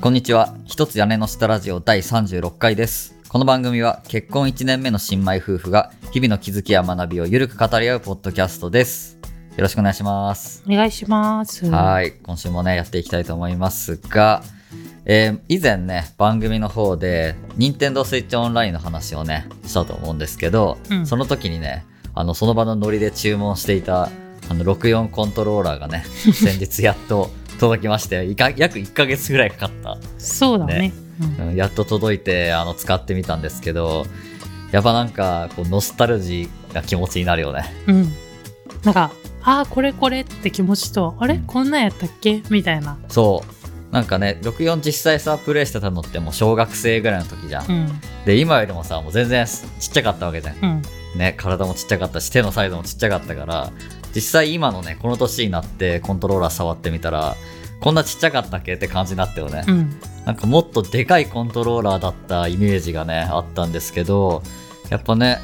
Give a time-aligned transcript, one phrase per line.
[0.00, 0.54] こんにちは。
[0.64, 3.16] 一つ屋根の下ラジオ第36回です。
[3.28, 9.18] この番組は結婚1年目の新米夫婦が日々の気づきや学びをゆるく語り合うポッドキャストです。
[9.56, 10.62] よろしくお願いします。
[10.68, 11.68] お願いします。
[11.68, 12.12] はい。
[12.12, 14.44] 今週もね、やっていきたいと思いますが、
[15.04, 21.84] えー以前ね、番組の方で、任天堂スイッチオンラインの話をね、したと思うんですけど、うんその時にね、
[22.14, 29.98] あの、その場のノリで注文していた、あの、64コントローラーがね、 先日やっと届きまして、いか約1ヶ月ぐらいかかった。
[30.18, 30.78] そうだね。
[30.78, 30.92] ね
[31.38, 34.06] うんうんやっと届いて、あの、使ってみたんですけど、
[34.70, 37.64] やっぱなんか、こう、ノスタルジーな気持ちになるよね。
[37.86, 38.12] うん。
[38.84, 39.10] なんか、
[39.42, 42.42] ああ、これこれって気持ちと、あれ、うんこんなんやったっけ？
[42.50, 42.98] みたいな。
[43.08, 43.42] そ
[43.90, 43.92] う。
[43.92, 47.66] なんかね、64実際さ、プレイしてたのってもう小学生ぐらいの時じゃん。
[47.66, 48.00] うん。
[48.26, 49.50] で、今よりもさ、もう全然ち
[49.88, 50.56] っちゃかったわけじゃん。
[50.62, 50.82] うん。
[51.18, 53.72] ね、体もちっちゃかったし、手のサイズもちっちゃかったから、
[54.18, 57.36] 実際今のね、この年になってコントローラー触ってみたら、
[57.80, 58.74] こんなちっちゃかったっけ？
[58.74, 59.62] って感じになったよね。
[59.68, 60.00] うん。
[60.26, 64.42] なんかもっとでかいコントローラーだったイメージがね、あったんですけど、
[64.90, 65.38] やっぱね、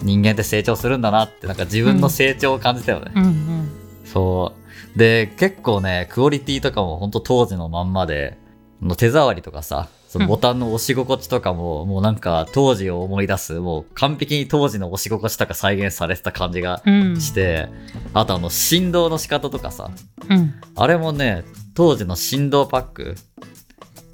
[0.00, 3.10] 人間って成長するんだなって、なんか自分の成長を感じたよね。
[3.16, 3.24] うん。
[3.24, 3.68] うん。
[4.04, 4.54] そ
[4.94, 4.98] う。
[4.98, 8.38] で、結構ね、クオリティとかもほんと当時のまんまで、
[8.80, 17.20] あの手触りとかさ、そのボタンの押し心地とかも、もうなんか当時を思い出す、もう完璧に当時の押し心地とか再現されてた感じがうん。
[17.20, 17.68] して、
[18.12, 19.90] あとあの振動の仕方とかさ、
[20.30, 20.54] うん。
[20.76, 21.42] あれもね、
[21.74, 23.16] 当時の振動パック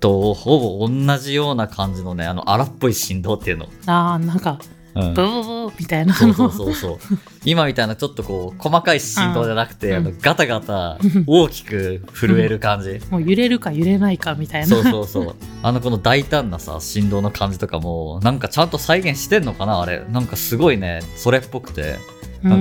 [0.01, 3.67] とほぼ同じような感じのね、あの荒っぽい振動っていうの。
[3.85, 4.59] ああ、なんか、
[4.95, 6.75] うんブーブーみたいなそうそうの。
[6.75, 6.99] そう。
[7.45, 13.01] 今みたいなちょっとこう、細かい振動じゃなくて、うんあのガタガタ 大きく震える感じ。
[13.11, 14.67] もう揺れるか揺れないかみたいな。
[14.67, 15.35] そうそうそう。
[15.63, 20.03] あのこの大胆なさ、振動の感じとかも、なんかちゃんと再現してんのかなあれ。
[20.11, 21.97] なんかすごいね、それっぽくて、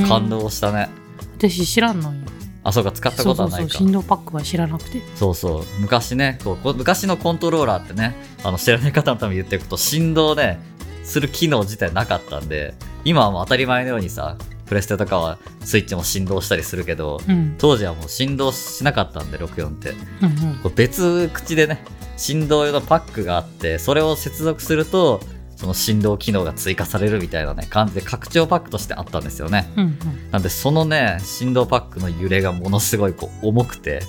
[0.07, 0.89] 感動したね。
[1.37, 2.19] 私知らんのよ。
[2.63, 3.23] あ、そうか、使った。
[3.23, 3.77] ことはないか。
[3.77, 5.01] 振動パックは知らなくて。
[5.15, 5.63] そうそう。
[5.79, 10.59] 昔ね、こうこう昔のコントローラーってね、あの知らない方のために言っていくと、振動ね、
[11.03, 12.73] する機能自体なかったんで、
[13.05, 17.55] 今はもう当たり前のようにさ、プレステとかはスイッチも振動したりするけど、うん。
[17.57, 19.89] 当時はもう振動しなかったんで、64って。
[19.89, 20.59] うんうん。
[20.61, 21.83] こう別口でね、
[22.17, 25.21] 振動用のパックがあって、それを接続すると、
[25.55, 29.69] その振動機能が追加されるみたいなね、感じで拡張パックとしてあったんですよね。
[29.75, 29.97] うんうん。
[30.31, 34.01] なんでそのね、振動パックの揺れがものすごいこう重くて、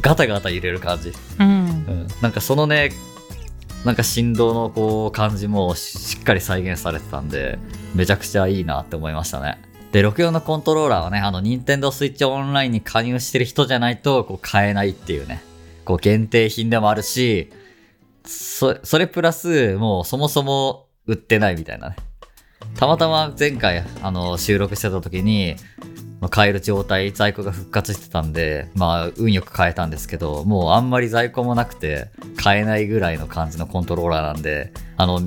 [0.00, 1.12] ガタガタ揺れる感じ。
[1.40, 1.50] うんう。
[1.92, 2.90] ん、なんかそのね、
[3.84, 7.58] なんか振動のこう感じもしっかり再現されてたんで、
[7.94, 9.58] めちゃくちゃいいなって思いましたね。
[9.92, 15.42] で、64のコントローラーはね、あの、任天堂スイッチオンラインに加入してる人じゃないと、こう、買えないっていうね。
[15.84, 17.50] こう、限定品でもあるし、
[18.26, 21.96] そ、それプラス、もうそもそも売ってないみたいなね。
[22.76, 25.56] たまたま前回、あの、収録してた時に、
[26.20, 35.22] まあ買える状態、在庫が復活してたんで、まあ、運よく買えたんですけど、もうあんまり在庫もなくて、買えないぐらいの感じのコントローラーなんで、あの、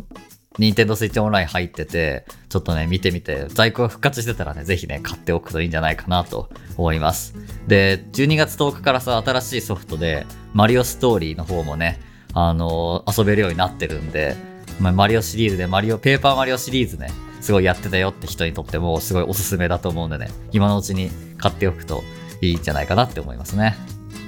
[0.59, 7.35] ニンテンドースイッチオンライン入ってて、ちょっとね、見てみて、在庫が復活してたらね、ぜひね、買っておくといいんじゃないかなと思います。
[7.68, 12.00] で、12月10日からさ、新しいソフトで、マリオストーリーの方もね、
[12.34, 14.35] あの遊べるようになってるんで、
[14.79, 17.09] まあ、マリオシリーズで、マリオ、ペーパーマリオシリーズね、
[17.41, 22.03] すごいやってたよって人にとっても、すごいおすすめだと思うんでね、今のうちに買っておくと
[22.41, 23.75] いいんじゃないかなって思いますね。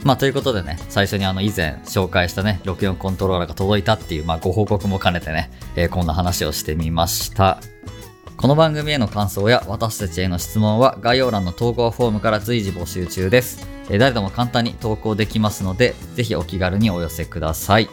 [0.03, 7.59] まあ、ということでね、最初にあの、以前紹介したね、64コントローラーが届いたっていう、まあ、ご報告も兼ねてね、えーこんな話をしてみました。
[8.35, 13.65] この番組への感想や私たちへの質問は概要欄の投稿フォームから随時募集中です。
[13.89, 17.87] え誰でも簡単に投稿できますので、ぜひお気軽にお寄せください。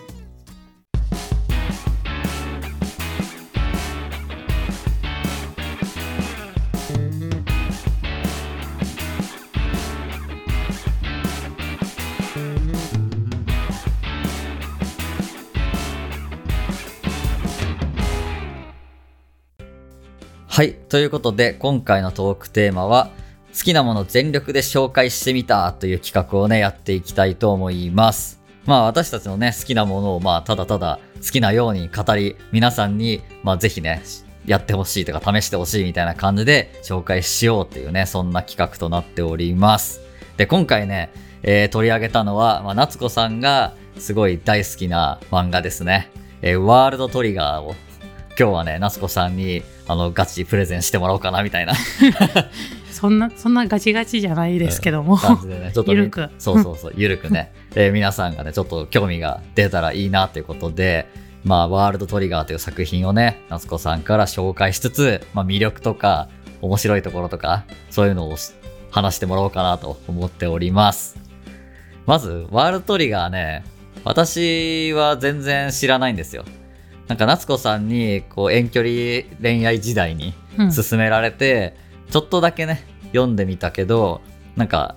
[20.53, 20.75] はい。
[20.75, 23.11] ということで、今回のトークテーマは、
[23.57, 28.43] 好きなもの全力で紹介してみたという企画をね、やっていきたいと思います。
[28.67, 34.03] まあ私たちのね、好きなものをまあただただ好きなように語り、皆さんにまあぜひね、
[34.45, 40.01] やってほしいとか試してほしいみたいな感じで紹介しようっていうね、そんな企画となっております。
[40.37, 41.13] で、今回ね、
[41.45, 46.11] えー取り上げたのは、まあ、夏子さんがすごい大好きな漫画ですね。
[46.43, 47.77] えーワールドトリガーを
[48.41, 51.75] 今日はね、夏子さんにあのガチプレゼンしてもらおうかなみたいな
[52.91, 55.19] そんな、そんなガチガチじゃないですけども。
[55.19, 61.07] 感じでね、 ちょっとみゆるくそうそうそう、ゆるくね、 えー皆さんがね、ちょっと興味が出たらいいなということで、
[61.45, 66.31] まあ、ワールドトリガーという作品をね、夏子さんから紹介しつつ、まあ、魅力とか、
[66.63, 68.37] 面白いところとか、そういうのを
[68.91, 71.19] 話してもらおうかなと思っております。
[72.07, 73.65] まず、ワールドトリガーね、
[74.03, 76.47] 私は全然知らないんですよ。
[77.11, 80.73] なんか夏子さんにこう遠距離恋愛時代にうん。
[80.73, 81.75] 勧められて、
[82.11, 84.21] ちょっとだけね読んでみたけど
[84.57, 84.95] なんか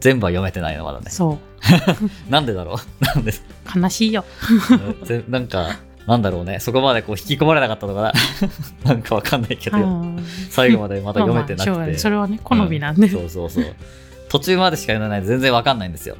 [0.00, 1.10] 全部は読めてないのまだね。
[1.10, 1.38] そ
[2.28, 2.76] なんでだろう？
[3.04, 3.32] なんで？
[3.32, 3.78] う。
[3.80, 4.26] 悲しいよ。
[5.04, 6.60] ぜなんかなんだろうね。
[6.60, 8.12] そこまでこう引き込まれなかったのかな？
[8.84, 10.22] なんかわかんないけど、うん。
[10.50, 13.06] 最後までまだ読めてなくて、まあまあそれはね、好みなんで。
[13.06, 13.64] うそうそうそう。
[14.28, 15.24] 途中までしか読んでない。
[15.24, 16.16] 全然わかんないんですよ。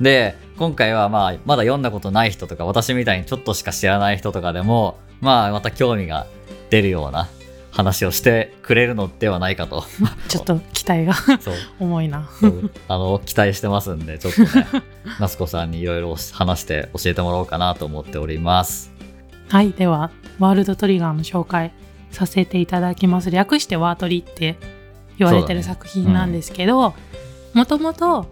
[0.00, 6.26] で今回はまあまだ読んだことない人とか私みたいにちょっとしか知らない人とかでもまあまた興味が
[6.70, 7.28] 出るような
[7.70, 9.84] 話をしてくれるのではないかと。
[10.28, 11.14] ちょっと期待が
[11.80, 12.30] 重いな。
[12.88, 14.66] あの期待してますんでちょっとね
[15.18, 18.92] 夏子さんにいろいろ話して教えてもらおうかなと思っております。
[19.48, 21.72] はい、では、ワールドトリガーの紹介
[22.10, 23.30] させていただきます。
[23.30, 24.56] 略してワートリって
[25.18, 26.94] 言われてる作品なんですけど、
[27.52, 28.26] もともと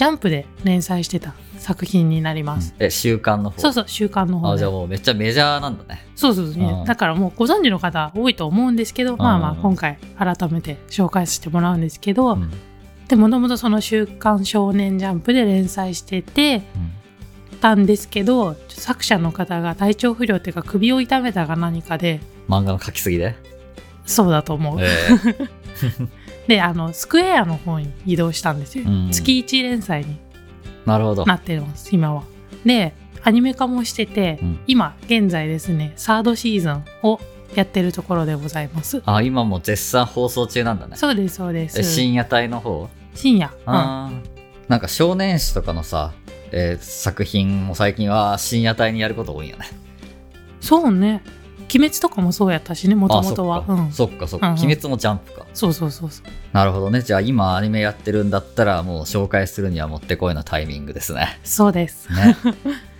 [0.00, 2.74] ジャンプで連載してた作品になります。
[2.78, 3.60] え週刊の方？
[3.60, 4.54] そうそう、週刊の方で。
[4.54, 4.70] あじゃあ。
[4.70, 6.06] もうめっちゃメジャーなんだね。
[6.16, 6.84] そうそうそう、うん。
[6.86, 12.50] だからもうご存知の方多いと思うんですけど、まあまあうん今回改めて紹介させてもらうんですけど、うん。
[13.08, 16.62] でもともとその「週刊少年ジャンプ」で連載してて
[17.60, 23.34] たんですけど作者の方が体調不良っていうか首を痛めたか何かで漫画の書きすぎで、
[24.06, 26.08] そうだと思う、えー
[26.50, 29.10] であのスクエアの方に移動したんですよ、うん。
[29.12, 30.18] 月1連載に。
[30.84, 31.24] なるほど。
[31.24, 32.24] なってます今は。
[32.64, 32.92] で
[33.22, 34.58] アニメ化もしてて、うん。
[34.66, 37.20] 今現在ですねサードシーズンを
[37.54, 39.00] やってるところでございます。
[39.06, 40.96] あ今もう絶賛放送中なんだね。
[40.96, 41.78] そうですそうです。
[41.78, 42.88] え深夜帯の方？
[43.14, 44.22] 深夜、うん
[44.66, 46.12] なんか少年誌とかのさ、
[46.50, 49.66] えー作品も最近は深夜帯にやること多いよね。
[50.60, 51.22] そうね
[51.72, 53.58] 鬼滅とかもそうやったしねもともとは。
[53.58, 53.92] あそっか、うん。
[53.92, 54.60] そっかそっか、うんうん。
[54.60, 55.46] 鬼滅もジャンプか。
[55.54, 56.26] そうそうそうそう。
[56.52, 57.02] なるほどね。
[57.02, 61.38] じゃあ今アニメやってるんだったらもう紹介するにはもってこいのタイミングですね。
[61.44, 62.12] そうです。
[62.12, 62.36] ね。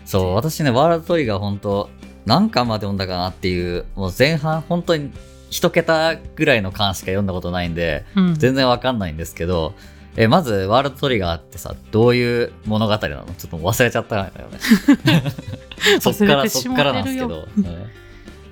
[0.04, 1.90] そう 私ねワールドトリガー本当
[2.26, 5.10] 何巻まで読んだかなっていうもう前半本当に
[5.50, 8.34] 一桁ぐらいの巻しか読んだことないんでうん。
[8.34, 9.74] 全然わかんないんですけど、
[10.16, 13.24] えまずワールドトリガーってさどういう物語なの？
[13.36, 14.58] ちょっと忘れちゃったんだよね。
[16.00, 17.48] そっからそっからなんですけど、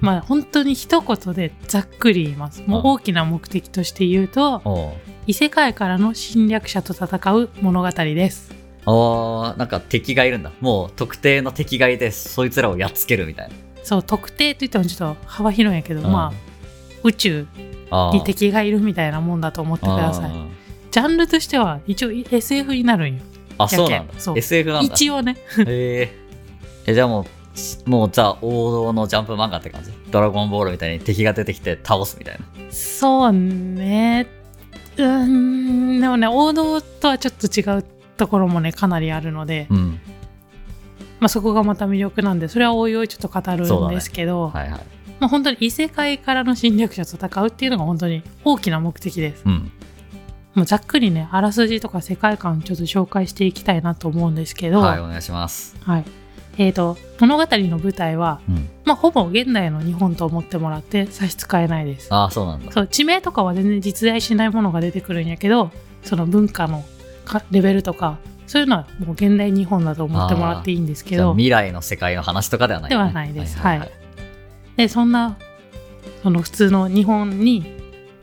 [0.00, 2.62] まあ本当に一言でざっくり言います。
[2.66, 4.94] もううん大きな目的として言うと
[5.26, 8.52] 異世界からの侵略者と戦う物語です。
[8.86, 10.52] おーなんか敵がいるんだ。
[10.60, 13.54] もう特定の敵がいてそいつらをやっつけるみたいな。
[13.82, 16.12] そう特定といってもちょっと幅広いんやけど、うん。
[16.12, 16.48] まあ
[17.02, 17.46] 宇宙
[18.12, 20.30] に敵がいるみたいなもんだと思ってください。
[20.30, 20.46] あ
[20.90, 23.22] ジャンルとしては一応 SF になるんよ。
[23.58, 24.14] ーあそうなんだ。
[24.18, 24.38] そう。
[24.38, 24.94] SF なんだ。
[24.94, 25.36] 一応ね。
[25.66, 26.10] へ
[26.86, 27.24] えじゃあもう
[27.86, 29.90] もうじゃあ王道のジャンプ漫画って感じ？
[30.10, 32.44] ドラゴンボールみたいに敵が出てきて倒すみたいな。
[32.70, 34.26] そうね。
[34.96, 37.84] うーんでもね王道とはちょっと違う
[38.16, 40.00] ところもねかなりあるので、うん。
[41.20, 44.80] まあ、そこがまた魅力なんでそれはおいおいちょっと語るんですけど、はいはい。
[45.18, 49.42] まあ、本当に異世界からの侵略者と戦うっていうのが本当に大きな目的です。
[49.44, 49.72] うん。
[50.54, 55.76] もうざっくりねあらすじとか世界観ちょっと紹介していきたいなと思うんですけど、はいお願いします。
[55.82, 56.04] はい
[56.58, 58.68] えー、と物語の舞台は、うん。
[58.84, 62.12] まあ、ほぼ現代の日本と思ってもらって差し支えないです。
[62.12, 62.72] ああそうなんだ。
[62.72, 65.70] そう地名とかは全然実在しないものが出てくるんやけど
[66.02, 66.84] その文化の
[67.24, 71.32] かレベルとかそういうのはもう現代日本だと思ってもらっていいんですけど。
[71.34, 73.58] 未来の世界の話とかではない、ではないです。
[73.58, 73.78] はい。
[73.78, 73.90] はい。
[74.76, 75.36] でそんな
[76.22, 77.64] その普通の日本に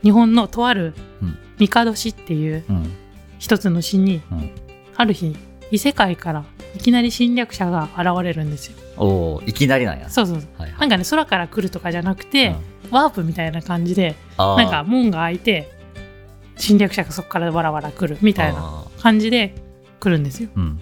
[0.02, 1.38] 日本のとあるうん。
[1.58, 2.92] 帝市っていううん。
[3.38, 4.50] 一つの市に、うん。
[4.96, 5.36] ある日
[5.70, 6.44] 異世界から
[6.76, 8.76] いきなり侵略者が現れるんですよ。
[8.96, 9.06] お
[9.36, 10.08] おいきなりなんや。
[10.10, 10.48] そうそうそう。
[10.60, 10.80] はいはい。
[10.80, 12.76] なんかね空から来るとかじゃなくて、うん。
[12.90, 15.70] ワープみたいな感じでなんか門が開いて
[16.56, 19.54] 侵略者がそこからわらわら来るみたいな感じで
[20.00, 20.48] 来るんですよ。
[20.56, 20.80] うん。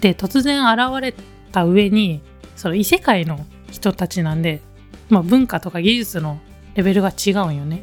[0.00, 1.14] で突然現れ
[1.52, 2.22] た上に
[2.56, 4.60] その異世界の人たちなんで、
[5.08, 6.40] まあ、文化とか技術の
[6.74, 7.82] レベルが違うんよね。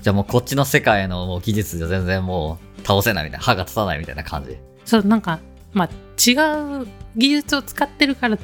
[0.00, 4.56] じゃあもうこっちの世界のもう技術じゃ全然もう倒せないみたいな歯が立たないみたいな感じ。
[4.86, 5.40] そうなんか
[5.72, 6.34] まあ違
[6.82, 6.86] う
[7.16, 8.38] 技術を使ってるから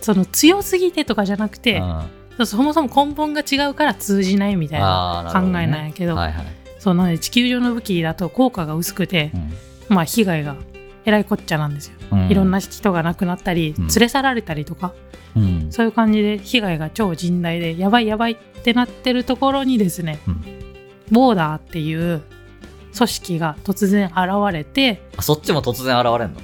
[0.00, 2.46] その強すぎてとかじゃなくて、うん。
[2.46, 6.46] そもそも根本が違うから通じないみたいな考えなんやけどはいはい、
[6.78, 9.30] そうなので地球上の武器だと効果が薄くて、
[9.88, 10.56] まあ被害が
[11.04, 12.30] えらいこっちゃなんですよ、うん。
[12.30, 13.86] いろんな人が亡くなったりうん。
[13.88, 14.94] 連れ去られたりとか、
[15.36, 15.66] うん。
[15.70, 20.42] そういう感じで被害が超甚大でやばいやばいってなってるところにですね、うん。
[21.10, 22.22] ボーダーっていう
[22.96, 24.16] 組織が突然現
[24.52, 26.40] れてあそっちも突然現れんの？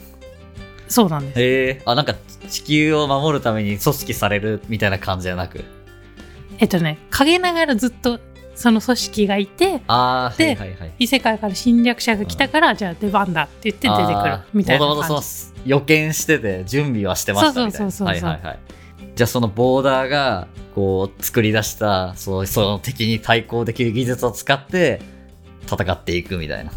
[0.89, 2.15] そうなんですへえあなんか
[2.49, 5.65] 地球を守るために組織されるみたいな感じじゃなく？
[6.59, 8.21] えっとね陰ながらずっと
[8.55, 10.93] その組織がいてああ、ではいはいはい。
[11.01, 17.91] 異世界から侵略者が来たから、じゃあ出番だって言って出てくるみたいなもともと感じその予見してて準備はしてましたみたいな。
[17.91, 18.59] そうそうそうそうはいはいはい。
[19.15, 25.03] じゃあそのボーダーがこう作り出したその敵に対抗できる技術を使って
[25.71, 26.73] 戦っていくみたいな。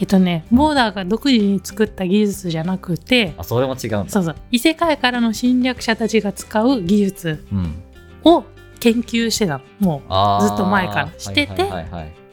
[0.00, 4.08] えっとねボーダーが独自に作った技術じゃなくてあ、それも違うんだ。
[4.08, 4.36] そうそう。
[4.50, 7.82] 異世界からの侵略者たちが使う技術うん。
[8.24, 8.44] を
[8.80, 9.64] 研究してたの。
[9.78, 10.48] もあー。
[10.48, 11.68] ずっと前からしてて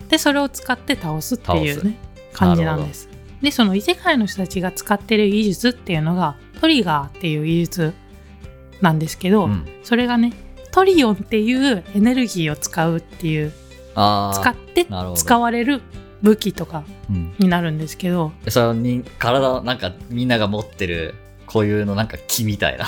[0.07, 1.97] でそれを使って倒すっていう倒ね
[2.31, 3.09] 感じなんです。
[3.41, 7.93] でその異世界の人たちが使ってる技術っていうのがトリガーっていう技術
[8.81, 9.65] なんですけど、うん。
[9.83, 10.31] それがね
[10.71, 13.51] トリオンっていうエネルギーを使うっていう
[13.93, 15.81] 使って使われる
[16.21, 22.85] 武器とかうんになるんですけどそのに体なんかみんなが持ってるこういうのなんか木みたいな。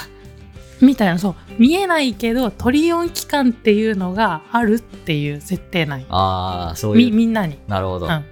[0.82, 7.14] みたいなそう見えないけどトリオン機関っていうのがあるっていう設定なんよああ、そうみいう。
[7.14, 8.08] みんなに、なるほど。
[8.08, 8.24] うん、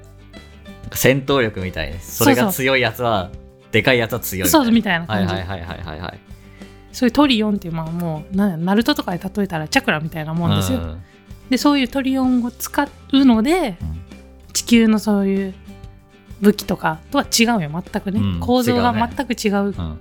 [0.93, 1.99] 戦闘力みたいに。
[1.99, 3.31] それが強いやつは、
[3.73, 4.65] でかいやつは強いみたいな。
[4.65, 6.19] そうみたいなはい感じ、はいはいはいはいはい。
[6.93, 11.03] そういうトリオンっていうまあもうなナルトとかで例えたらチャクラみたいなもんですよ、うん
[11.49, 14.06] でそういうトリオンを使うのでうん
[14.53, 15.53] 地球のそういう
[16.41, 19.99] 武器とかとは違うよ全くね、うん構造が違うね全く違ううん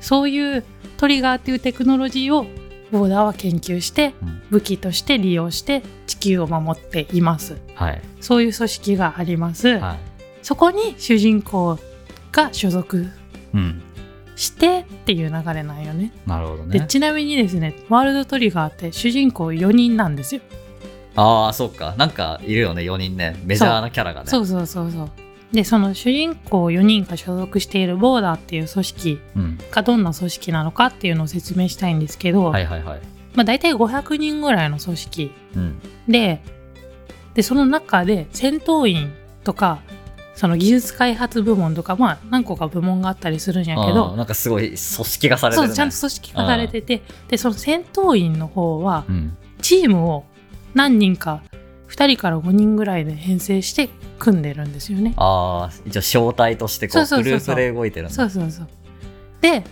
[0.00, 0.64] そういう
[0.96, 2.46] トリガーっていうテクノロジーを
[2.90, 8.02] ボーダーは研究してうん武器として利用して地球を守っていますはい。
[8.20, 9.98] そういう組織があります、はい。
[10.42, 11.78] そこに主人公
[12.32, 13.06] が所属
[13.54, 13.82] うん。
[14.36, 16.78] してっていう流れなんよねなるほどね。
[16.78, 20.40] でちなみにですねワールドトリガーって主人公4人なんですよ、
[21.16, 21.94] ああ、そっか。
[21.96, 23.40] なんかいるよね、4人ね。
[23.44, 24.26] メジャーなキャラがね。
[24.30, 25.10] そうそうそうそう
[25.52, 29.58] でその主人公4人が所属しているボーダーっていう組織うん。
[29.70, 33.00] がどんな組織なのかっていうのを説明したいんですけど、はいはいはい。
[33.34, 35.80] まあ、大体500人ぐらいの組織うん。
[36.08, 36.40] で
[37.34, 39.12] でその中で戦闘員
[39.44, 39.80] とか
[40.34, 45.68] その技術開発部門とかまあ何個か部門があったりするんやけどなんかすごい組織化されてる、ね。
[45.68, 49.36] そうちゃんと組織化されててでその戦闘員の方はうん。
[49.60, 50.24] チームを
[50.74, 51.42] 何人か
[51.88, 55.14] 2人から5人ぐらいで編成して組んでるんですよね。
[55.16, 56.00] ああ、一応
[56.30, 58.14] 招待としてこう、グループで動いてるんだ。
[58.14, 58.68] そうそうそう。
[59.40, 59.64] で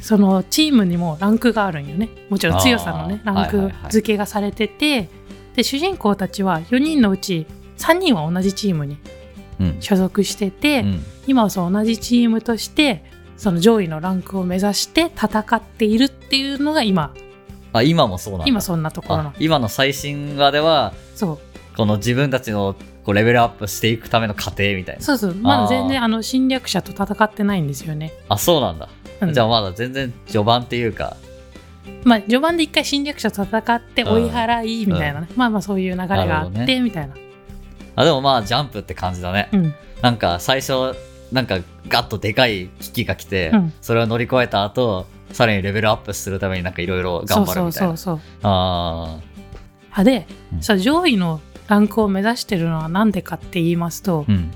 [0.00, 5.08] そのチームにもランクがあるんよねもちろん強さのねランクはいはいはい付けがされてて、
[5.54, 7.46] で主人公たちは4人のうち
[7.78, 8.98] 3人は同じチームに
[9.60, 9.76] うん。
[9.80, 11.04] 所属してて、うん。
[11.26, 13.04] 今はそう同じチームとして
[13.36, 17.14] その上位のランクを目指して戦っているっていうのが今
[17.72, 18.46] あ、今もそうなんだ。
[18.46, 19.28] 今そんなところなの。
[19.30, 21.38] あ今の最新話では、そう。
[21.76, 22.74] この自分たちの
[23.04, 25.02] こうレベルアップしていくための過程みたいな。
[25.02, 25.34] そうそう。
[25.34, 28.88] まだ全然あの侵略者と戦ってないんですよね、あ、そうなんだ。
[29.20, 29.34] うん。
[29.34, 31.16] じゃあまだ全然序盤っていうか、
[32.04, 36.40] まあ序盤で一回侵略者と戦って追い払いみたいなね、まあまあそういう流れがあって、な。
[36.40, 36.80] るほどね。
[36.80, 37.14] みたいな
[37.96, 39.48] あ、でもまあジャンプって感じだね。
[39.52, 39.74] うん。
[40.02, 40.96] なんか最初、
[41.32, 41.58] なんか
[41.88, 43.72] ガッとでかい危機が来て、うん。
[43.80, 47.96] それを乗り越えた後、さらにレベルアップするためになんかいろいろ頑張るみたいな。
[47.96, 49.18] そうそうそうあ
[49.92, 54.50] あで、うんさ上位のランクを目指してるのは何でかって言いますとあ、、うん。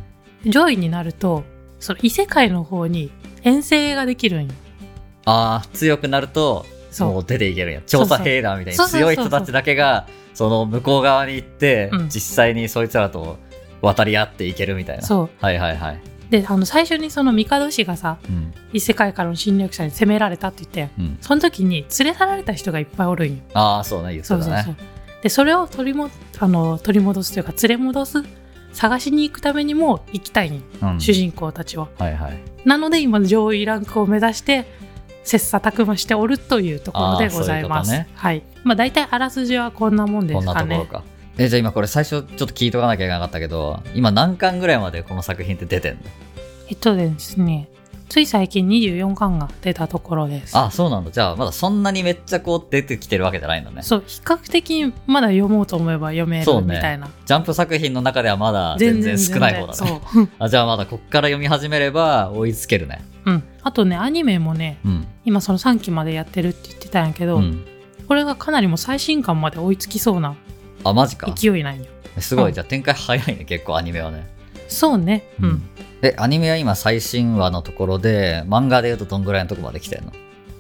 [0.51, 1.45] 上位になると
[1.79, 3.11] その異世界の方に
[3.43, 4.53] 遠征ができるんよ
[5.27, 6.67] ああ、強くなると、
[7.01, 7.81] もう出ていけるんや。
[7.87, 13.39] 調査兵団みたいに強い人たちだけが、その向こう側に行って、うん実際にそいつらと
[13.81, 15.03] 渡り合っていけるみたいな。
[15.03, 16.01] そうはいはいはい。
[16.31, 18.53] であの最初にその帝氏がさうん。
[18.73, 21.19] 異世界からの侵略者に攻められたって言ったやんうん。
[21.21, 24.43] その時に連れ去られた人がいっぱいおるんよああ、そうね、言ってたね。
[24.45, 24.77] そうそうそう
[25.23, 28.23] でそれを取りもあの取り戻すというか連れ戻す
[28.75, 32.39] 探しに行くためにも行きたいんよ、うん主人公たちははいはい。
[32.67, 34.67] なので今上位ランクを目指して
[35.23, 37.93] 切磋琢磨しておるというところでございます。
[37.93, 38.43] ういうねはい。
[38.65, 40.79] まあ大体あらすじはこんなもんでこんすかね。
[40.79, 41.05] なところか。
[41.39, 46.01] え、じゃあ今これ最初ちょっと聞いとかなきゃいけなかったけど、今何巻ぐらいまでこの作品って出てんの？
[46.69, 47.69] えっとですね、
[48.09, 50.57] つい最近24巻が出たところです。
[50.57, 51.11] あ、そうなんだ。
[51.11, 53.83] じゃあまだそんなにめっちゃこう出てきてるわけじゃないんだね。
[53.83, 57.09] そう、比較的まだ読もうと思えば読めそうねるみたいな。
[57.27, 59.75] ジャンプ作品の中ではまだ全然少ない方だね。
[59.75, 60.29] そう。
[60.39, 63.03] あじゃあまだこっから読み始めれば追いつけるね。
[63.25, 63.43] うん。
[63.63, 65.07] あとね、アニメもね、うん。
[65.25, 67.67] 今その3期までやってるって言ってたんやけど、うん。
[68.07, 70.37] これがかなりもう最新巻まで追いつきそうな
[70.85, 71.33] あ、マジか。
[71.35, 71.87] 勢いなんよ。
[72.19, 72.49] すごい。
[72.49, 74.27] うんじゃあ展開早いね、結構アニメはね。
[74.69, 75.25] そうね。
[75.41, 75.63] うん。
[76.01, 80.13] で、アニメは今最新話のところで、漫画で言うとどんぐらいのとこまで来てんの？
[80.13, 80.17] え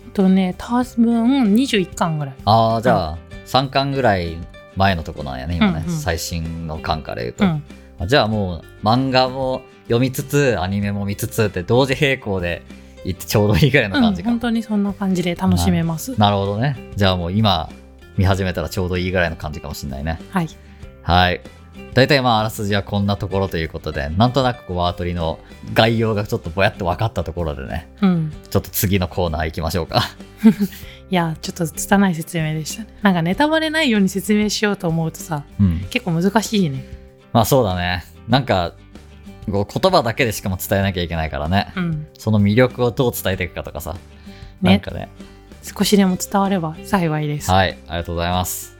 [0.09, 2.35] っとね、多分21巻ぐらい。
[2.45, 4.37] ああ、じゃあ、3巻ぐらい
[4.77, 5.85] 前のとこなんやね、今ね。
[5.87, 7.45] うんうん最新の巻から言うと。
[7.45, 7.63] うん。
[8.01, 12.63] あじゃあもう、漫画も読みつつ、アニメも見つつって同時並行で
[13.05, 14.31] 行ってちょうどいいぐらいのうん、感じか。
[14.31, 16.19] 本当にそんな感じで楽しめます。
[16.19, 16.77] なるほどね。
[16.97, 17.71] じゃあもう今
[18.17, 20.21] 見始めたらちょうどいいぐらいの感じかもしれないね。
[20.31, 20.49] はい。
[21.03, 21.41] はい。
[21.93, 25.39] 大体まあ、あらすじはこんなところということで、なんとなくこうワートリの
[25.73, 28.33] 概要がちょっとぼやっと分かったところでね、うん。
[28.51, 30.03] ちょっと次のコーナー行きましょうか。
[31.11, 32.89] いや、ちょっと拙い説明でしたね。
[33.03, 35.87] なんかネタバレないように説明しようと思うとさ、うん。
[35.91, 36.85] 結構難しいね。
[37.33, 38.05] まあそうだね。
[38.29, 38.75] なんか、
[39.51, 41.73] こう言葉だけでしかも伝えなきゃいけないからね。
[41.77, 42.07] うん。
[42.19, 43.95] その魅力をどう伝えていくかとかさ。
[44.63, 45.09] ねなんかね。
[45.65, 47.51] 少しでも伝われば幸いです。
[47.51, 48.77] はい、ありがとうございます。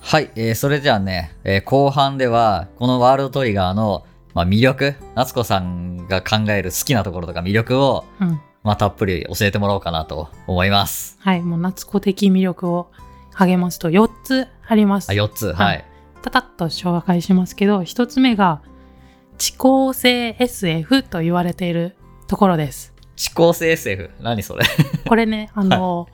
[0.00, 8.40] はい、えーそれじゃあね、えー後半では、このワールドトリガーの、まあ、魅力、夏子さんが考える好きなところとか魅力を、うん。
[8.62, 11.16] まあ、たっぷり教えてもらおうかなと思います。
[11.18, 11.42] はい。
[11.42, 12.92] もう夏子的魅力を
[13.32, 15.12] 励ますと4つありますあ、。
[15.12, 15.84] 4つ、はい。
[16.22, 18.62] たたっと紹介しますけど、1つ目が、
[19.40, 21.96] 遅効性 SF と言われている
[22.32, 22.94] ところです。
[23.14, 24.08] 遅効性 SF。
[24.22, 24.64] 何それ？
[25.06, 26.08] これね、あの、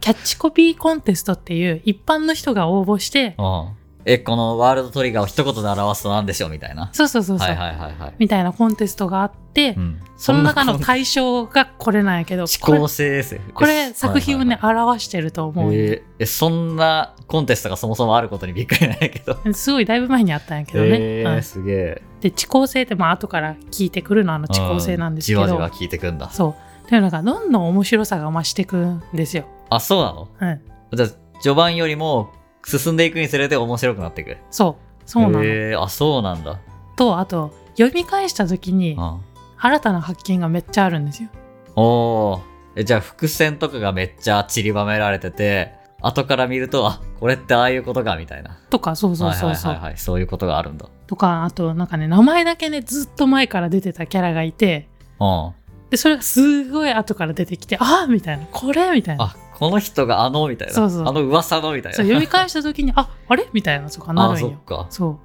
[0.00, 3.68] キャッチコピーコンテストっていう一般の人が応募して、うん。
[4.06, 6.50] え、このワールドトリガーを一言で表すと何でしょう？
[6.50, 6.88] みたいな。
[6.92, 8.14] そうそうそうそう、はいはいはいはい。
[8.18, 10.00] みたいなコンテストがあって、うん。
[10.16, 13.52] その中の対象がこれなんやけど、遅これ効性 SF。
[13.52, 19.36] これ作品をね、はいはいはい表してると思う、えーえ、そんなコンテストがそもそもあることにびっくりなんやけど。
[19.52, 20.88] すごいだいぶ前にあったんやけどね。
[20.92, 22.02] えーうんすげえ。
[22.20, 26.30] で、遅効性ってまあ後から聞いてくるのはあの遅効性なんですけど、うじわじわ聞いてくんだ。
[26.30, 26.54] そう。
[26.86, 29.44] っていうのがどんどん面白さが増してくんですよ。
[29.70, 30.28] あ、そうなの？
[30.40, 30.96] うん。
[30.96, 31.08] じゃあ、
[31.40, 32.32] 序盤よりも
[32.64, 34.36] 進んでいくにつれて面白くなっていく？
[34.50, 35.00] そう。
[35.04, 35.44] そうなの。
[35.44, 36.58] えー、あ、そうなんだ。
[36.96, 39.20] と、あと、読み返した時にうん。
[39.60, 41.28] 新たな発見がめっちゃあるんですよ。
[41.76, 42.40] おー。
[42.76, 48.56] え、じゃあ伏線とかがめっちゃ散りばめられてて、後から見ると、あ、これってああいうことか、みたいな。
[48.70, 49.72] とか、そうそうそうそう。
[49.72, 49.98] はいはいはいはい。
[49.98, 50.86] そういうことがあるんだ。
[51.08, 54.88] とか、あと、なんかね、名前だけね、ずっと前から出てたキャラがいて、
[55.18, 55.52] うん。
[55.90, 59.24] で、それがすごい後から出てきて、ああみたいな、これみたいな。
[59.24, 60.74] あ、この人があの、みたいな。
[60.74, 61.96] そうそうあの噂の、みたいな。
[61.96, 64.50] そう、読み返した時に、あ、あれみたいな、とかなあ、るんよ。
[64.50, 64.86] そっか。
[64.90, 65.18] そう。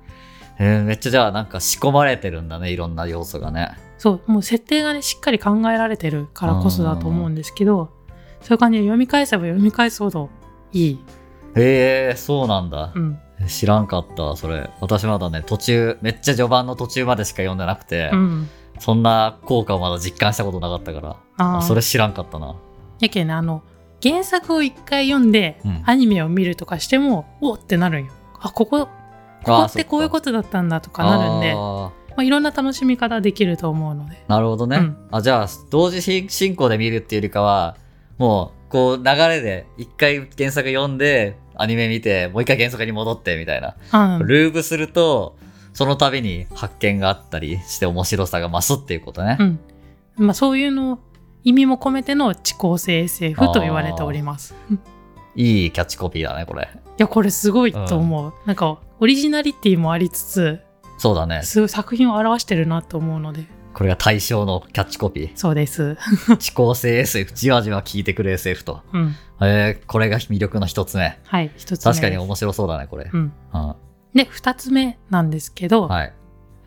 [0.58, 3.72] えー、めっちゃじゃあなんか仕込まれてるんだね、いろんな要素がね。
[3.98, 7.90] そう、もう設定がね、しっかり考えられてるからこそだと思うんですけど、
[8.42, 10.30] そういう感じで読み返せば読み返すほど
[10.72, 11.00] いい。
[11.56, 12.92] へえー、そうなんだ。
[12.96, 13.20] うん。
[13.48, 14.70] 知らんかった、それ。
[14.82, 18.50] 私まだね、途中、めっちゃ序盤の途中までしか読んでなくて、うん。
[18.80, 22.56] そんな効果をまだ実感したことなかったから、それ知らんかったな。
[23.00, 23.64] やけんね、あの、
[24.02, 28.12] 原作を一回読んで、うんアニメを見るとかしても、おってなるんよ。
[28.40, 28.90] あ、ここ、こ
[29.46, 34.16] こってこういうことだったんだとかなるんで、あまあ、いろんな楽しみ方できると思うので。
[34.16, 34.78] ーなるほどね。
[34.78, 37.78] うんあ、じゃあ、同時進行で見るっていうよりかは、
[38.18, 43.76] もう、こう、流れで、一回原作読んで、アニメ見て、もう一回原作に戻って、みたいな。
[44.18, 44.28] うん。
[44.28, 45.38] ループすると、
[45.74, 49.38] その度に発見があったりして面白さが増すっていうことね。
[49.40, 49.60] うん。
[50.18, 50.98] まあ、そういうの、
[51.44, 54.56] 意味も込めての遅効性 SF と言われております。
[54.72, 54.80] うん
[55.36, 56.70] いいキャッチコピーだね、これ。
[56.72, 58.34] いや、これすごいと思う。
[58.46, 60.60] なんか、オリジナリティもありつつ、
[61.00, 61.42] そうだね。
[61.42, 63.48] すごい作品を表してるなと思うので。
[63.74, 65.32] これが対象のキャッチコピー。
[65.36, 65.98] そうです。
[66.38, 68.82] 遅効性 SF、じわじわ効いてくる SF と。
[68.94, 69.16] うん。
[69.42, 71.20] えー、これが魅力の一つ目。
[71.26, 71.92] はい、一つ目。
[71.92, 73.10] 確かに面白そうだね、これ。
[73.12, 73.34] うん。
[73.54, 73.76] うん
[74.14, 76.14] で、二つ目なんですけど、はい。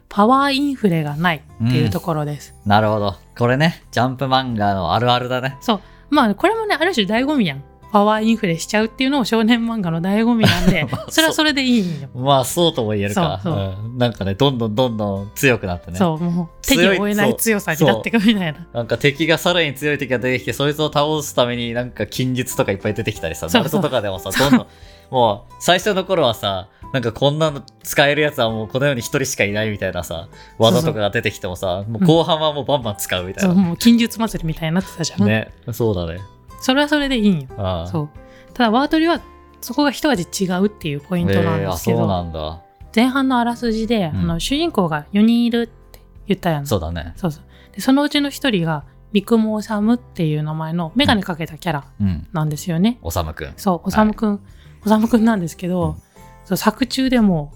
[0.08, 2.54] パワーインフレがないっていうところです。
[2.64, 3.16] なるほど。
[3.36, 5.56] これね、ジャンプ漫画のあるあるだね。
[5.60, 5.80] そう。
[6.10, 7.64] まあ、これもね、ある種醍醐味やん。
[7.96, 12.10] パワーインフレしちゃうっていうのも少年漫画の醍醐味なんで まあ、それはそれでいいんよ。
[12.14, 13.40] まあ、そうとも言えるか。
[13.42, 15.96] そうそうんなんかね、どんどんどんどん強くなってね。
[15.96, 18.66] そう、もう手に負えない強さになってくみたいな。
[18.74, 24.66] なんか敵がさらに強い敵が出てきて、そいつを倒すためになんか近日とかいっぱい出てきたりさ、そうナルトとかでもさ、どんどん、
[25.10, 30.28] もう最初の頃はさ、なんかこんなの使えるやつはもうこの世に一人しかいないみたいなさ、
[30.58, 33.62] 技とかが出てきてもさ、もう後半はもうバンバン使うみたいそう、な。
[33.62, 35.26] もう近日祭りみたいになってたじゃん。
[35.26, 36.20] ね、そうだね。
[36.60, 37.86] それはそれでいいんよ。
[37.86, 38.08] そう。
[38.54, 39.20] ただ、ワートリは
[39.60, 42.62] そこが一味違うっていうポイントなんですけど。
[42.94, 46.66] 前半のあらすじで、うんあの主人公が4人いるって言ったやん。
[46.66, 47.12] そうだね。
[47.16, 47.44] そうそう。
[47.74, 52.26] で、そのうちの一人が、ビクモオサムっていう名前のメガネかけたキャラうん。
[52.32, 52.98] なんですよね。
[53.02, 53.52] おさむくん。
[53.56, 54.40] そう、おさむくん、
[54.84, 56.06] おさむくんなんですけど、うん
[56.46, 57.52] そう作中でも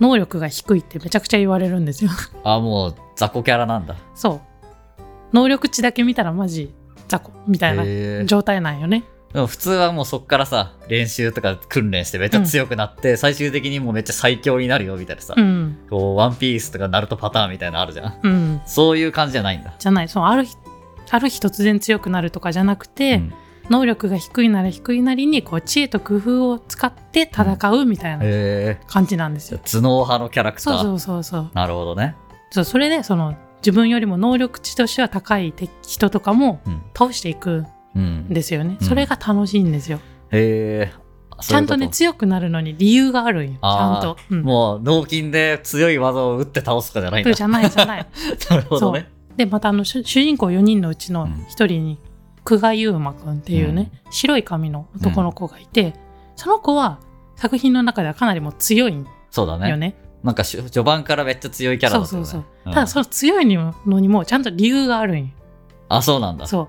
[0.00, 2.10] 能力が低いってめちゃくちゃ言われるんですよ。
[2.44, 3.96] あ、もう雑魚キャラなんだ。
[4.14, 4.40] そう。
[5.32, 6.74] 能力値だけ見たらマジ
[7.08, 9.04] 雑魚みたいな状態なんよね。
[9.32, 15.78] でも普通はもうそっからさ、練習とか訓練してめっちゃ強くなって、最終的にもうめっちゃ最強になるよみたいなさ、うん。
[15.90, 18.20] こう、ワンピースとかナルトパターンみたいなのあるじゃん。
[18.22, 18.60] うん。
[18.64, 19.74] そういう感じじゃないんだ。
[19.78, 20.56] じゃない、そう、ある日、
[21.10, 23.34] ある日突然強くなるとかじゃなくて、うん
[23.70, 28.24] 能力が低いなら低いなりに、こう、知恵と工夫を使って戦うみたいな。
[28.86, 29.58] 感じなんですよ。
[29.58, 30.74] 頭脳派のキャラクター。
[30.74, 31.50] そうそうそうそう。
[31.54, 32.16] なるほどね。
[32.50, 36.82] そう、それで、その、自分よりも能力値としては高い敵人とかもうん。
[36.96, 38.28] 倒していくうんん。
[38.28, 38.76] ですよね。
[38.80, 39.98] うんそれが楽しいんですよ。
[40.30, 41.08] へえ。
[41.40, 47.32] ちゃんとね強くなるのに理由があるんよちゃんと、うん、もう、脳筋で強い技を打って倒すとかじゃないんだ。
[47.32, 48.06] じゃないじゃない
[48.50, 49.08] なるほどね。
[49.36, 51.98] でまたあの主主人公4人のうちの1人に
[52.44, 55.94] 久我悠馬くんっていうね、白い髪の男の子がいて、
[56.34, 56.98] その子は
[57.36, 59.68] 作品の中ではかなりもう強いんそうだね。
[59.68, 62.26] よねなんかし序盤からめっちゃ強いキャラだったよね。
[62.26, 62.74] そうそうそう、ん。
[62.74, 65.28] ただその強いのにもちゃんと理由があるんよ。
[65.88, 66.46] あ、そうなんだ。
[66.46, 66.68] そう。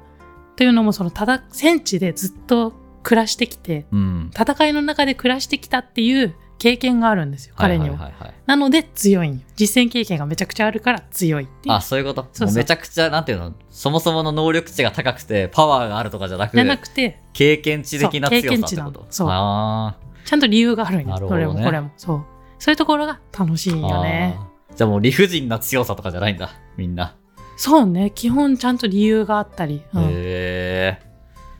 [0.55, 4.31] というのもそのただ戦地でずっと暮らしてきてうん。
[4.38, 8.33] 戦いの中で暮らしてきたっていう経験があるんですよ彼には,、いはいはい。
[8.45, 9.39] なので強いんよ。
[9.57, 11.75] 実戦経験がめちゃくちゃあるから強いっていう。
[11.75, 12.27] あ、そういうこと？
[12.33, 18.51] そうめちゃくちゃ、なんていうの、そもそもの能力値が高くて、パワーがあるとかじゃなくじゃなくて経験値的な強さってこと？
[18.51, 19.27] 経験値なのそう。
[19.31, 21.45] あちゃんと理由があるんよ、なるほどね。
[21.45, 21.91] どれもこれも。
[21.95, 22.25] そう
[22.59, 24.37] そういうところが楽しいーよね。
[24.75, 27.15] じゃあもう理不尽な強さとかじゃないんだ、みんな。
[27.57, 28.11] そうね。
[28.13, 30.03] 基本ちゃんと理由があったり、うん。
[30.03, 30.99] へえ。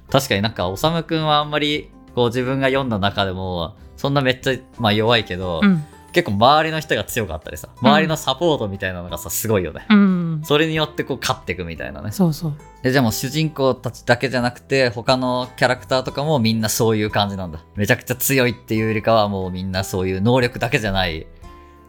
[0.10, 9.86] 確かになんか、おさむくんはあんまり、こう自分が読んだ中でも、そんなめっちゃ、まあ弱いけど、うん結構周りの人が強かったりさ、周りのサポートみたいなのがさ、すごいよね。
[9.90, 12.12] うんそれによってこう勝っていくみたいなね。
[12.12, 17.64] そうそうで、じゃあもう主人公たちだけじゃなくて、他のキャラクターとかもみんなそういう感じなんだ。
[17.76, 21.28] めちゃくちゃ強いっていうよりかはもうみんなそういう能力だけじゃない、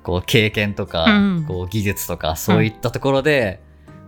[0.03, 3.63] こう経験とか、うんこう技術とか、そういったところで、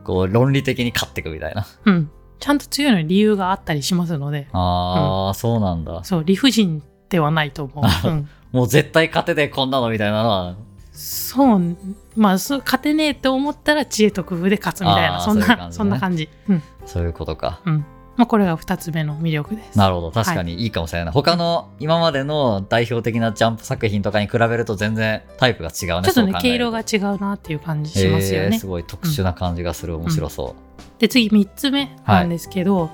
[0.04, 1.66] こう論理的に勝っていくみたいな。
[1.84, 2.10] うん
[2.42, 6.02] ちゃんと強いのに理由があったりしますのであー、そうなんだ。
[6.02, 10.56] そう理不尽ではないと思う、 うん、もう絶対勝ててこんなのみたいなのは、
[10.92, 11.76] そう
[12.16, 17.60] まあそう勝てねえって思ったら知恵と工夫で勝つみたいなそんなそんな感じうんそういうことか。
[17.64, 17.84] うん
[18.14, 20.10] まあこれが2つ目の魅力ですなるほど。
[20.10, 21.14] 確かにいいかもしれない。
[21.14, 26.08] 他の今までの代表的なジャンプ作品とかに比べると全然タイプが違うね。
[26.12, 29.96] ちょっとね毛色が違うなっていう感じしますよねすごい特殊な感じがする。
[29.96, 31.00] 面白そう。
[31.00, 32.90] で次3つ目なんですけど、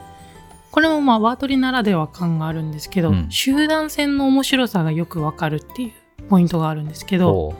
[0.70, 3.26] これもまあワートリならでは感があるんですけど、うん。
[3.30, 5.92] 集団戦の面白さがよくわかるっていう
[6.28, 7.54] ポイントがあるんですけどほ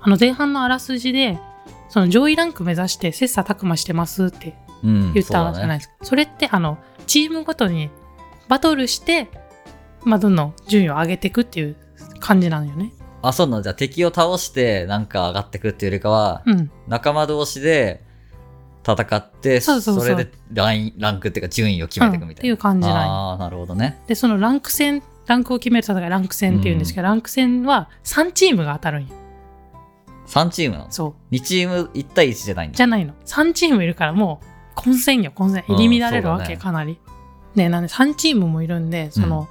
[0.00, 1.38] あの前半のあらすじで
[1.88, 7.90] その上位ランク目指して切磋琢磨してますってううん、言ったじゃないですか、それってあのチームごとに
[8.48, 9.28] バトルして、
[10.04, 11.76] まあ、どんどん順位を上げていくっていう
[12.18, 12.92] 感じなのよね。
[13.22, 13.62] あ、そうなんだ。
[13.64, 18.02] じゃあ敵を倒してなんか上がってくっていうよりかは、うん、仲間同士で
[18.86, 22.30] 戦って、そうそうそうれでライン、ランクっていうか順位を決めていくみたいな。
[22.30, 24.00] うんっていう感じああ、なるほどね。
[24.06, 29.14] でそのランク戦ランクを決める戦いランク戦っていうんですけど、ランク戦は3チームが当たるんよ。
[30.26, 30.90] 3チームなの？
[30.90, 32.76] そう ?2 チーム1対1じゃないんだ。
[32.76, 33.14] じゃないの。
[33.24, 36.98] 3チームいるからもう混戦よ混戦入り乱れるわけ、うんねかなり。
[37.54, 39.48] ねなんで3チームもいるんでその、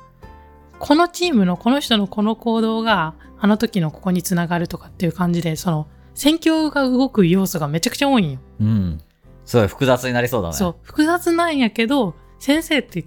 [0.79, 8.39] このチームのこの人のこの行動があの時のここにつながるとかっていう感じでその戦況が動く要素がめちゃくちゃ多いんよ。
[8.61, 9.01] うん。
[9.49, 10.53] すごい複雑になりそうだね。
[10.53, 13.05] そう複雑なんやけど先生って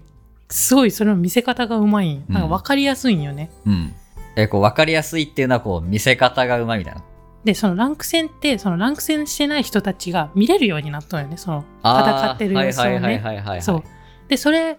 [0.49, 3.49] すごいそれの見せ方がうまいなんか分かりやすいんよね。
[3.65, 3.95] うん。
[4.35, 7.03] え、こう、分かりやすいっていうのは、こう、見せ方がうまいみたいな。
[7.45, 12.89] でそのランク戦ってそのランク戦してない人たちが見れるようになったのよねその戦ってる様子をね。
[12.91, 13.61] はいはいはいはいはい、はい。
[13.61, 13.83] そう。
[14.29, 14.77] で、それ、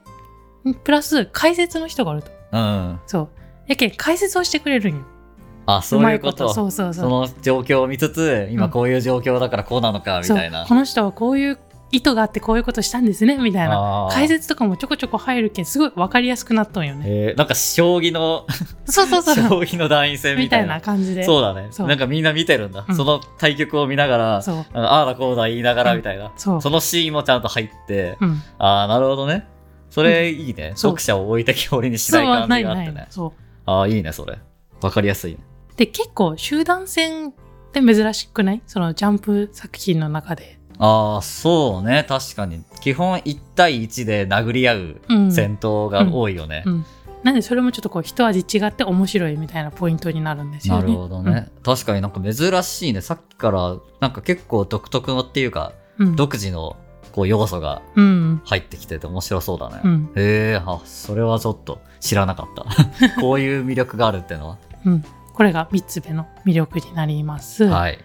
[0.82, 2.30] プラス解説の人がおると。
[2.52, 3.00] うん。
[3.06, 3.28] そう。
[3.66, 5.04] やけん解説をしてくれるんよ。
[5.66, 6.52] あ、そういうこと。
[6.52, 7.04] そうそうそう。
[7.04, 10.66] その状況を見つつ、今こういう状況だからこうなのか、みたいな。
[10.66, 11.58] この人はこういう
[11.90, 14.08] 意図があってこういうことしたんですね、みたいな。
[14.10, 17.04] 解説とかもちょこちょこ入るけん、すごい分かりやすくなっとんよね。
[17.06, 18.46] えーなんか将棋の、
[18.84, 19.34] そうそうそう。
[19.36, 20.80] 将棋の団員戦みたいな。
[20.80, 21.24] 感じで。
[21.24, 21.70] そうだね。
[21.78, 22.84] なんかみんな見てるんだ。
[22.86, 26.32] うんその対局を見ながら、ああだこうだ言いながらみたいな。
[26.36, 26.62] そう。
[26.62, 28.42] そのシーンもちゃんと入って、うん。
[28.58, 29.46] ああ、なるほどね。
[29.88, 30.72] それいいね。
[30.74, 33.06] 読者を置いてきぼりにしない感じがあってね。
[33.10, 33.32] そう。
[33.66, 34.38] ああ、いいね、それ。
[34.82, 35.38] わかりやすいね。
[35.76, 37.32] で、結構集団戦っ
[37.72, 38.62] て珍しくない？
[38.66, 40.58] そのジャンプ作品の中で。
[40.78, 42.04] ああ、そうね。
[42.08, 42.62] 確かに。
[42.80, 45.32] 基本1対1で殴り合ううん。
[45.32, 46.62] 戦闘が多いよね。
[46.66, 46.84] うん。
[47.22, 50.82] なんでそれもちょっとこう一味違って面白いみたいなポイントになるんですよね。
[50.82, 53.00] なるほどね、確かになんか珍しいね。
[53.00, 56.16] さっきからなんか結構独特のっていうか、うん。
[56.16, 56.76] 独自の
[57.12, 58.42] こう要素がうん。
[58.44, 59.80] 入ってきてて面白そうだね。
[59.84, 60.10] うん。
[60.16, 62.66] へえ、あ、それはちょっと知らなかった。
[63.22, 64.58] こういう魅力があるっていうのは。
[64.84, 65.04] うん。
[65.34, 67.64] これが3つ目の魅力になります。
[67.64, 67.98] はい。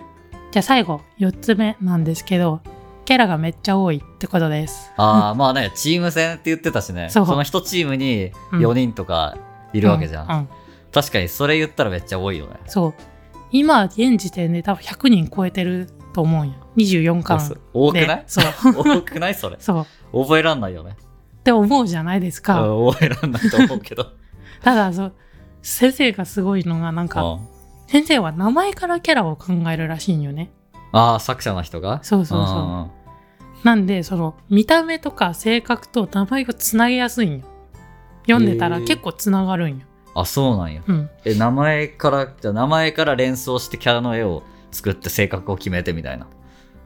[0.52, 2.60] じゃあ最後、4つ目なんですけど、
[3.06, 4.92] キャラがめっちゃ多いってことです。
[4.98, 7.10] ああ、 まあね、チーム戦って言ってたしね。
[7.10, 9.38] その一チームに4人とか
[9.74, 10.28] いいるわけじゃん。
[10.28, 10.48] うん。
[10.92, 12.54] 確かにそれ言ったらめっちゃ多いよね。
[12.65, 12.94] そう。
[13.52, 16.54] 今、現時点で多分100人超えてると思うんよ。
[16.78, 17.58] 24巻で。
[17.74, 18.24] 多くない？
[18.26, 18.46] そう。
[18.98, 19.36] 多くない？
[19.36, 19.58] それ。
[19.62, 20.22] そう。
[20.24, 20.96] 覚えらんないよね。
[21.39, 22.62] って思うじゃないですか。
[22.63, 24.08] うん覚えらんないと思うけど。
[24.63, 25.13] ただ、そう、
[25.62, 27.48] 先生がすごいのが、なんか、うん
[27.91, 30.52] 先生は名前からキャラを考えるらしいんよね。
[30.91, 32.02] ああ、作者の人が？
[32.04, 32.88] そうそうそ
[33.63, 33.65] う。
[33.65, 37.45] なんで、その、見た目とか性格と名前をつなげやすいんよ。
[38.28, 39.88] 読んでたら結構つながるんよ。
[40.13, 40.84] あ、そうなんや。
[40.86, 41.10] うん。
[41.26, 46.28] え、名前から、じゃあ名前から連想してキャラの絵を作って性格を決めてみたいな。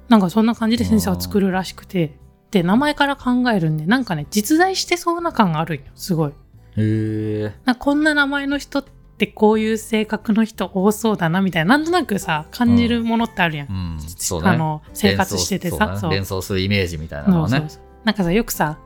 [0.07, 2.17] なんかそんな感じで先生は作るらしくて。
[2.51, 5.91] で、名前から考えるんで、なんかね、実在してそうな感があるんよ。
[5.95, 6.33] すごい。
[6.77, 7.73] へえ。
[7.79, 8.85] こんな名前の人っ
[9.17, 13.67] てこういう性格の人多そうだなみたいな、なんとなくさ、感じるものってあるやん。
[13.67, 14.49] うん、そうね。
[14.49, 15.77] あの、生活しててさ。
[15.77, 17.51] 連想そうね連想するイメージみたいなのはね。
[17.51, 18.79] そうそうそうなんかさ、よくさ、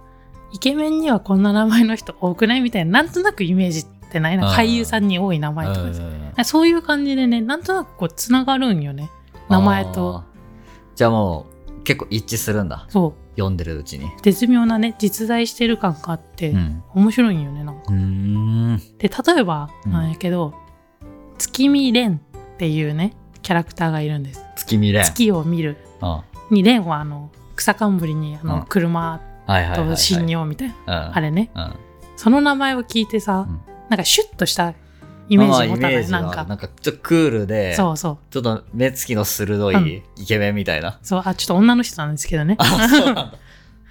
[0.52, 4.38] イケメンにはこんな名前の人多くないみたいな、なんとなくイメージってない？
[4.38, 4.48] な。
[4.48, 6.04] うん俳優さんに多い名前とかさ。
[6.04, 6.06] う
[6.42, 9.10] んそういう感じでね、なんとなくこう、つながるんよね。
[9.50, 10.24] 名前と。
[10.96, 11.57] じゃあもう
[11.88, 12.86] 結構一致するんだ。
[12.90, 13.30] そう。
[13.38, 14.12] 読んでるうちに。
[14.22, 16.84] 絶妙なね、実在してる感があって、うん。
[16.94, 17.94] 面白いんよね、なんか。
[17.94, 18.78] ん。
[18.98, 20.54] で、例えばうんなんやけど、
[21.38, 24.44] 月見蓮っていうね、キャラクターがいるんです。
[24.58, 25.10] 月見蓮。
[25.10, 25.78] 月を見る。
[26.02, 26.22] うん
[26.54, 29.22] に、蓮はあの、草冠にあの、うん車。
[29.76, 31.08] と信用みたいな。
[31.08, 31.16] うん。
[31.16, 31.52] あれね。
[31.56, 31.74] うん。
[32.18, 34.74] その名前を聞いてさ、うんなんかシュッとした
[35.30, 36.44] イメージ持たない、なんか。
[36.46, 38.18] なんかちょっとクールで、そうそう。
[38.32, 41.00] ちょっと目つきの鋭うんいイケメンみたいな。
[41.02, 42.56] そう、あ、ちょっと女の人なんですけどね。
[42.60, 43.34] あ、そうなんだ。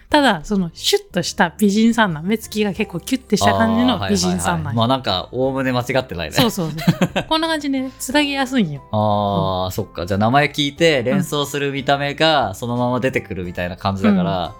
[0.08, 2.26] ただ、その、シュッとした美人さんなん。
[2.26, 6.34] 目つきが結構キュッてした感じの美人さんなんはいはいはいまあなんか、おおむね間違ってないね。
[6.34, 7.24] そうそうそう。
[7.28, 8.82] こんな感じで、ね、つなぎやすいんよ。
[8.92, 10.06] ああ、そっか。
[10.06, 14.52] じゃあ名前聞いて連想する見た目がそのまま出てくるみたいな感じだから、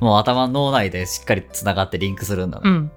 [0.00, 2.62] もう頭脳内でしっかり繋がってリンクするんだね。
[2.64, 2.90] うん。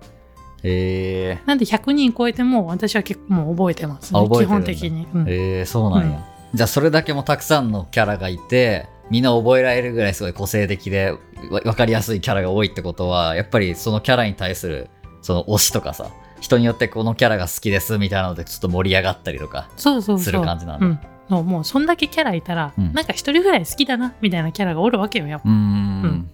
[0.63, 4.29] へえなんで100人超えても、私は結構もう覚えてます、ね。
[4.31, 5.07] 基本的に。
[5.13, 6.25] うんへえそうなんや。
[6.53, 11.11] じゃあそれだけもたくさんのキャラがいて、みんな覚えられるぐらいすごい個性的で
[11.49, 14.89] わわかりやすいキャラが多いってことは、やっぱりそのキャラに対する
[15.21, 16.09] その推しとかさ、
[16.41, 19.69] 人によってこのキャラが好きですみたいなのでちょっと盛り上がったりとか。
[19.77, 20.25] そうそうそう。
[20.25, 20.99] する感じなんだうん。
[21.29, 25.49] のもう、そんだけキャラいたら、うんなんか一人ぐらい好きだな、みたいなキャラがおるわけよ、やっぱ。
[25.49, 26.29] うーん。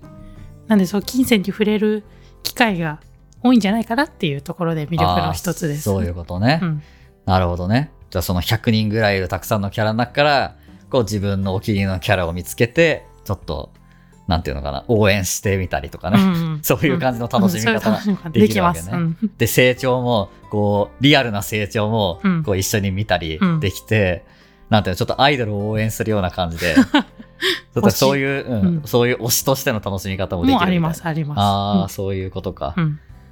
[0.67, 2.03] なんで、そう、金銭に触れる
[2.43, 2.99] 機会が
[3.45, 5.83] 多いんじゃないかなっていうところで魅力の一つです。
[5.83, 6.59] そういうことね。
[6.61, 6.81] うん。
[7.25, 7.91] なるほどね。
[8.09, 10.55] じゃあその100人ぐらいいるたくさんのキャラの中から、
[10.89, 13.71] こう自分のお気に入りのキャラを見つけて、ちょっと、
[14.27, 16.19] なんていうのかな、応援してみたりとかね。
[16.19, 18.85] うんうん そういう感じの楽しみ方うんそういう楽しみ方でできます。
[18.85, 24.23] きるわけねうんで、成長も、こう、リアルな成長もうん、こう一緒に見たりうんできて、
[24.69, 31.39] なんていうの、ちょっとアイドルを応援するような感じで、 ちょっとそういう、うんうんそういう推しとしての楽しみ方もできるみたいなあります、あります。
[31.39, 32.73] ああ、そういうことか。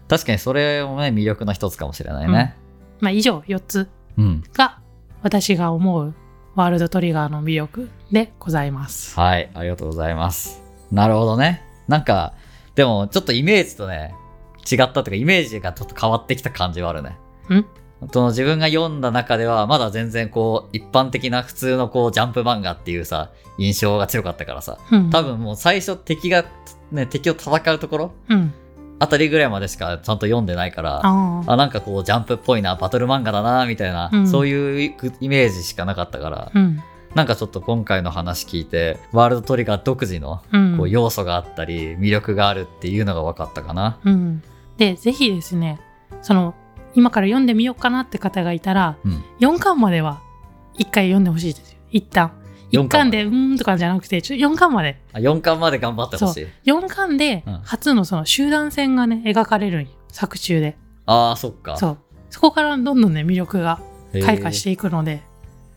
[0.04, 2.56] うんうん確かにそれもね、魅力の一つかもしれないね。
[3.00, 4.44] まあ、以上4つうん。
[4.54, 4.80] が
[5.22, 6.14] 私が思う
[6.56, 9.20] ワールドトリガーの魅力でございます。
[9.20, 10.62] はい、ありがとうございます。
[10.92, 11.64] なるほどね。
[11.88, 12.34] なんか、
[12.76, 14.14] でもちょっとイメージとね、
[14.72, 17.18] 違ったというか、イメージがちょっと変わってきた感じはあるね。
[17.50, 17.66] ん？
[18.12, 26.46] その自分が読んだ中では、まだ全然こう、一般的な普通のこう、ジャンプ漫画っていうさ、印象が強かったからさ、うん、多分もう最初敵が、
[26.92, 28.54] ね、敵を戦うところうん。
[29.00, 36.80] あたりぐらいまでしかちゃんと読んでないから、あなんかこう、ジャンプっぽいな、バトル漫画だな、みたいな、うんそういうイメージしかなかったから、うん。
[37.16, 40.78] なんかちょっと今回の話聞いて、ワールドトリガー独自のうん。
[40.78, 44.00] こう要素があったり、魅力があるっていうのが分かったかな。
[44.04, 44.44] うん。
[44.78, 45.80] で、ぜひですね、
[46.22, 46.56] その、
[46.96, 49.24] 今から読んでみようかなって方がいたら、うん。
[49.40, 50.22] 4巻までは
[50.76, 51.78] 一回読んでほしいですよ。
[51.92, 52.32] 一旦。
[52.74, 55.00] 四巻まで一巻で、うーんとかじゃなくて、ちょ4巻まで。
[55.14, 56.48] あ4巻まで頑張ってほしい。
[56.70, 59.90] 4巻でうん、初のその集団戦がね、描かれるんよ。
[60.10, 60.76] 作中で。
[61.06, 61.78] ああ、そっか。
[61.78, 61.98] そう。
[62.30, 63.80] そこからどんどんね、魅力が
[64.12, 65.22] 開花していくので、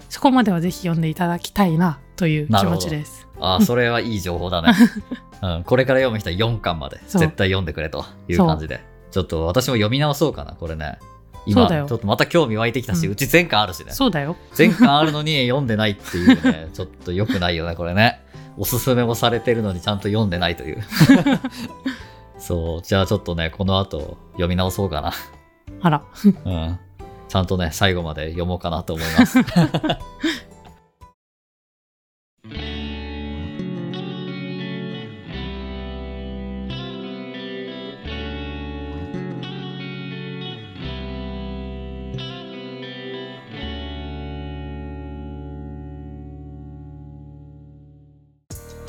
[0.09, 3.29] そこまではぜひ読んでいただきたいな、という気持ちです。
[3.41, 4.73] ああ、それはいい情報だね。
[5.43, 5.65] うん。
[5.65, 8.81] これから読む人は4巻まで絶対読んでくれという感じで。
[9.11, 10.99] ちょっと私も読み直そうかな、これね。
[11.47, 13.93] 今、ちょっとまた興味湧いてきたし、ううんち全巻あるしね。
[13.93, 14.37] そうだよ。
[14.53, 18.21] 全巻あるのに読んでないっていうね、 ちょっと良くないよね、これね。
[18.59, 20.83] おすすめもされてるのにちゃんと読んでないという。
[22.39, 25.13] そう、じゃあちょっとね、この後読み直そうかな。
[25.83, 26.03] あら。
[26.25, 26.79] うん。
[27.29, 29.39] ちゃんとね、最後まで読もうかなと思います。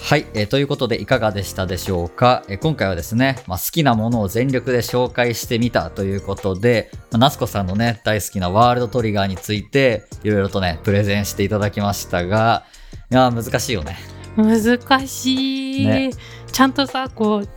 [0.07, 12.63] はい、えーということでいかがでしたでしょうか、えー今回はですね、まあ、好きなものを全力で紹介してみたということで、まあ、夏子さんのね、大好きなワールドトリガーについて、いろいろとね、プレゼンしていただきましたが、
[13.11, 13.97] いやー難しいよね。
[14.37, 16.11] 難しい、ね
[16.53, 17.49] ちゃんとさ、こう、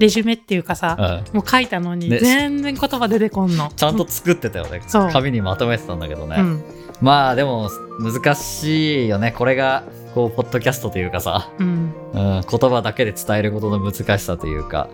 [0.00, 1.36] レジュメっていうかさ、うん。
[1.36, 3.70] もう書いたのにね全然言葉出てこんの。
[3.76, 4.80] ちゃんと作ってたよね。
[5.12, 6.36] 紙にまとめてたんだけどね。
[6.38, 6.64] うん。
[7.02, 7.68] まあでも、
[8.00, 9.32] 難しいよね。
[9.32, 11.92] これが、こう、ポッドキャストというかさ、うん。
[12.12, 14.88] うん、言葉だけで伝えることの難しさというか。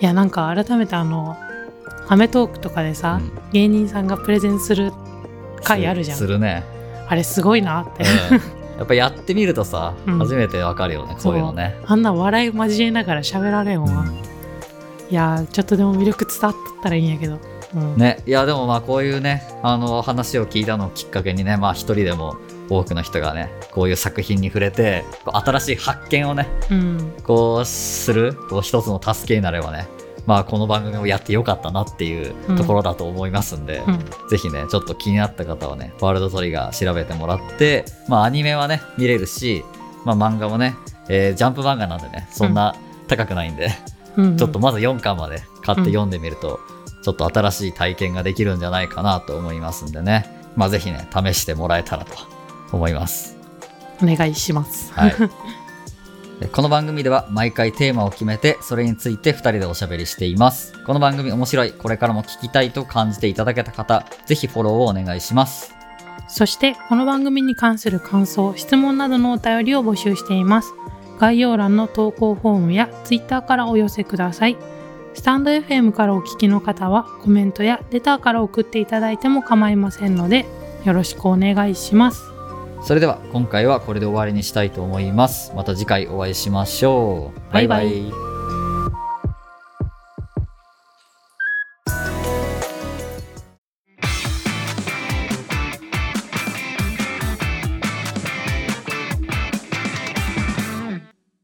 [0.00, 1.36] いや、なんか改めてあの、
[2.08, 3.52] アメトーークとかでさ、うん。
[3.52, 4.92] 芸人さんがプレゼンする
[5.62, 6.18] 回あるじゃん。
[6.18, 6.64] するね。
[7.08, 8.78] あれすごいなって、うん。
[8.78, 10.18] やっぱやってみるとさ、 うん。
[10.18, 11.76] 初めてわかるよね、こういうのね。
[11.86, 14.04] あんな笑い交えながら喋られんわ、
[15.10, 17.38] いやーちょっとでも魅力伝わったらいいんやけど、
[17.74, 17.96] うん。
[17.96, 22.36] ね、いやでもまあこういうねあの話を聞いたのをきっかけにねまあ一人でも
[22.78, 27.14] 多くの人がねこういう作品に触れて新しい発見をねうん。
[27.24, 29.86] こうするこう一つの助けになればね
[30.26, 33.98] まあこの番組をやってよかったなっていうところだと思いますんで、うん。
[34.28, 39.64] ぜひねちょっと気になった方はねワールドトリガー調べてもらってまあアニメはね見れるし
[40.04, 40.74] まあ漫画もね、
[41.08, 42.74] えージャンプ漫画なんでねそんな
[43.08, 43.70] 高くないんで、
[44.16, 46.60] うんちょっとまず4巻まで買って読んでみると、
[47.02, 50.26] ちょっと新しい体験ができるんじゃないかなと思いますんでね。
[50.54, 52.12] まあぜひね、試してもらえたらと
[52.76, 53.36] 思います。
[54.02, 55.14] お願いしますはい。
[56.40, 60.72] でこの番組では毎回テーマを決めて、それについて2人でおしゃべりしています。
[60.84, 65.82] この番組面白い、これからも聞きたいと感じていただけた方、ぜひフォローをお願いします。
[66.32, 70.72] そしてこの番組に関する感想質問などのお便りを募集しています
[71.18, 74.56] 概要欄の投稿フォームや Twitter からお寄せください
[75.12, 80.46] スタンド FM からお聞きの方はコメントやレターから送っていただいても構いませんので
[80.84, 82.31] よろしくお願いします
[82.84, 85.52] それでは今回はこれで終わりにしたいと思います。
[85.54, 87.52] また次回お会いしましょう。
[87.52, 88.31] バイバイバイバ